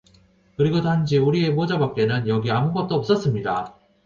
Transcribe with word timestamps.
그리고 0.57 0.81
단지 0.81 1.19
우리 1.19 1.47
모자밖에는 1.51 2.27
여기 2.27 2.49
아무것도 2.49 2.95
없었습니다. 2.95 3.75